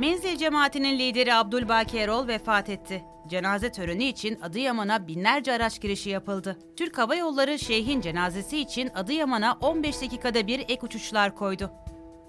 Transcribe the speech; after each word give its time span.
Menzil 0.00 0.36
cemaatinin 0.36 0.98
lideri 0.98 1.34
Abdülbaki 1.34 1.98
Erol 1.98 2.28
vefat 2.28 2.68
etti. 2.68 3.04
Cenaze 3.28 3.72
töreni 3.72 4.08
için 4.08 4.40
Adıyaman'a 4.40 5.06
binlerce 5.06 5.52
araç 5.52 5.80
girişi 5.80 6.10
yapıldı. 6.10 6.58
Türk 6.76 6.98
Hava 6.98 7.14
Yolları 7.14 7.58
Şeyh'in 7.58 8.00
cenazesi 8.00 8.58
için 8.58 8.90
Adıyaman'a 8.94 9.58
15 9.60 10.02
dakikada 10.02 10.46
bir 10.46 10.60
ek 10.60 10.78
uçuşlar 10.82 11.34
koydu. 11.34 11.72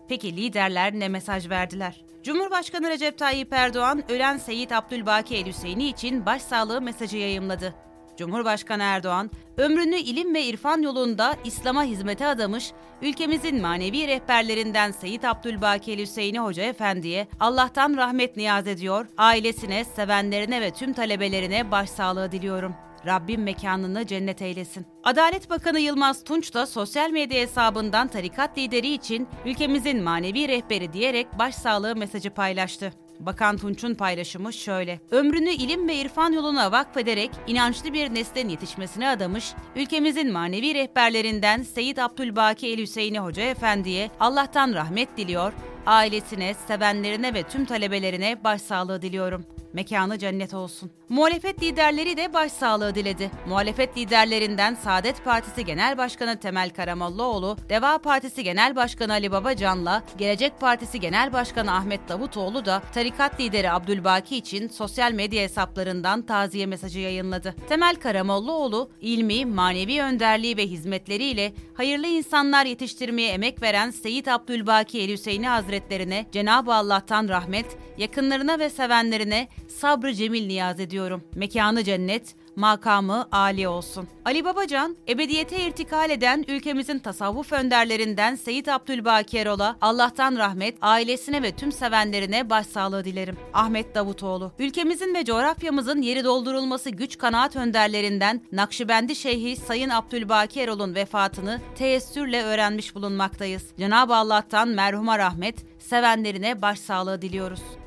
Peki 0.10 0.38
liderler 0.38 0.94
ne 0.94 1.10
mesaj 1.10 1.50
verdiler? 1.50 2.06
Cumhurbaşkanı 2.24 2.90
Recep 2.90 3.18
Tayyip 3.18 3.54
Erdoğan 3.54 4.12
ölen 4.12 4.38
Seyit 4.38 4.72
Abdülbaki 4.72 5.36
El 5.36 5.46
Hüseyini 5.46 5.88
için 5.88 6.26
başsağlığı 6.26 6.82
mesajı 6.82 7.18
yayımladı. 7.18 7.76
Cumhurbaşkanı 8.18 8.84
Erdoğan, 8.84 9.32
ömrünü 9.58 9.96
ilim 9.96 10.34
ve 10.34 10.44
irfan 10.44 10.82
yolunda 10.82 11.36
İslam'a 11.46 11.84
hizmete 11.84 12.28
adamış, 12.28 12.72
ülkemizin 13.02 13.62
manevi 13.62 14.08
rehberlerinden 14.08 14.92
Seyit 14.92 15.26
Abdülbaki 15.26 15.98
Hüseyini 15.98 16.40
Hoca 16.40 16.64
Efendi'ye 16.64 17.28
Allah'tan 17.40 17.98
rahmet 17.98 18.38
niyaz 18.38 18.68
ediyor, 18.68 19.08
ailesine, 19.18 19.84
sevenlerine 19.84 20.62
ve 20.62 20.72
tüm 20.72 20.94
talebelerine 20.94 21.72
başsağlığı 21.72 22.32
diliyorum. 22.32 22.76
Rabbim 23.06 23.44
mekanını 23.44 24.08
cennet 24.08 24.42
eylesin. 24.42 24.86
Adalet 25.04 25.50
Bakanı 25.50 25.80
Yılmaz 25.80 26.24
Tunç 26.24 26.54
da 26.54 26.66
sosyal 26.66 27.10
medya 27.10 27.42
hesabından 27.42 28.08
tarikat 28.08 28.58
lideri 28.58 28.94
için 28.94 29.28
ülkemizin 29.46 30.04
manevi 30.04 30.48
rehberi 30.48 30.94
diyerek 30.94 31.40
başsağlığı 31.40 31.96
mesajı 31.96 32.30
paylaştı. 32.30 32.94
Bakan 33.26 33.58
Tunç'un 33.58 33.96
paylaşımı 33.96 34.54
şöyle. 34.54 35.00
Ömrünü 35.12 35.50
ilim 35.50 35.88
ve 35.88 35.96
irfan 35.96 36.32
yoluna 36.32 36.72
vakfederek 36.72 37.32
inançlı 37.48 37.94
bir 37.94 38.14
neslin 38.14 38.50
yetişmesine 38.50 39.10
adamış, 39.10 39.54
ülkemizin 39.76 40.32
manevi 40.32 40.74
rehberlerinden 40.74 41.62
Seyit 41.62 42.00
Abdülbaki 42.00 42.68
El 42.68 42.78
Hüseyini 42.78 43.20
Hoca 43.20 43.44
Efendi'ye 43.44 44.12
Allah'tan 44.20 44.74
rahmet 44.74 45.18
diliyor, 45.18 45.54
ailesine, 45.86 46.54
sevenlerine 46.68 47.34
ve 47.34 47.44
tüm 47.44 47.66
talebelerine 47.66 48.44
başsağlığı 48.44 49.02
diliyorum. 49.02 49.46
Mekanı 49.74 50.20
cennet 50.20 50.54
olsun. 50.54 50.92
Muhalefet 51.10 51.64
liderleri 51.64 52.18
de 52.18 52.34
başsağlığı 52.34 52.96
diledi. 52.96 53.32
Muhalefet 53.48 53.98
liderlerinden 53.98 54.76
Saadet 54.76 55.24
Partisi 55.26 55.66
Genel 55.66 55.98
Başkanı 55.98 56.40
Temel 56.40 56.70
Karamollaoğlu, 56.70 57.58
Deva 57.70 57.98
Partisi 57.98 58.44
Genel 58.44 58.76
Başkanı 58.76 59.14
Ali 59.14 59.32
Babacan'la 59.32 60.04
Gelecek 60.18 60.60
Partisi 60.60 61.00
Genel 61.00 61.34
Başkanı 61.34 61.76
Ahmet 61.76 62.10
Davutoğlu 62.10 62.66
da 62.66 62.82
tarikat 62.94 63.40
lideri 63.40 63.72
Abdülbaki 63.72 64.38
için 64.38 64.68
sosyal 64.68 65.12
medya 65.12 65.44
hesaplarından 65.44 66.22
taziye 66.22 66.66
mesajı 66.66 67.00
yayınladı. 67.00 67.56
Temel 67.70 67.96
Karamollaoğlu, 67.96 68.92
ilmi, 69.02 69.46
manevi 69.46 70.02
önderliği 70.02 70.58
ve 70.58 70.68
hizmetleriyle 70.68 71.54
hayırlı 71.74 72.08
insanlar 72.08 72.66
yetiştirmeye 72.66 73.32
emek 73.32 73.62
veren 73.62 73.92
Seyit 73.92 74.28
Abdülbaki 74.28 75.02
El 75.02 75.12
Hüseyini 75.12 75.48
Hazretlerine 75.48 76.26
Cenab-ı 76.32 76.74
Allah'tan 76.74 77.30
rahmet, 77.30 77.66
yakınlarına 77.98 78.60
ve 78.60 78.70
sevenlerine 78.70 79.48
sabrı 79.72 80.14
cemil 80.14 80.48
niyaz 80.48 80.80
ediyorum. 80.80 81.24
Mekanı 81.36 81.84
cennet, 81.84 82.36
makamı 82.56 83.28
âli 83.32 83.68
olsun. 83.68 84.08
Ali 84.26 84.46
Babacan, 84.46 84.96
ebediyete 85.10 85.66
irtikal 85.66 86.10
eden 86.10 86.46
ülkemizin 86.48 87.00
tasavvuf 87.00 87.52
önderlerinden 87.52 88.36
Seyit 88.36 88.68
Abdülbaki 88.68 89.38
Erol'a 89.38 89.78
Allah'tan 89.82 90.38
rahmet, 90.38 90.78
ailesine 90.82 91.44
ve 91.44 91.52
tüm 91.52 91.72
sevenlerine 91.72 92.50
başsağlığı 92.50 93.06
dilerim. 93.06 93.38
Ahmet 93.54 93.96
Davutoğlu, 93.96 94.52
ülkemizin 94.60 95.16
ve 95.16 95.26
coğrafyamızın 95.26 96.02
yeri 96.02 96.24
doldurulması 96.24 96.90
güç 96.90 97.18
kanaat 97.18 97.56
önderlerinden 97.56 98.42
Nakşibendi 98.52 99.16
Şeyhi 99.16 99.56
Sayın 99.56 99.90
Abdülbaki 99.90 100.62
Erol'un 100.62 100.96
vefatını 100.96 101.62
teessürle 101.76 102.44
öğrenmiş 102.44 102.96
bulunmaktayız. 102.96 103.64
Cenab-ı 103.78 104.16
Allah'tan 104.16 104.68
merhuma 104.68 105.20
rahmet, 105.20 105.56
sevenlerine 105.80 106.62
başsağlığı 106.62 107.22
diliyoruz. 107.22 107.81